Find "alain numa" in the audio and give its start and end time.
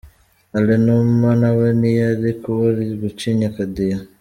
0.57-1.31